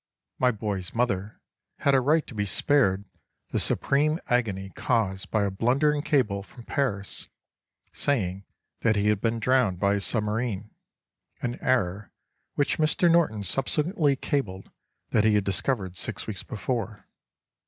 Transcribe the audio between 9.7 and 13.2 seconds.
by a submarine. (An error which Mr.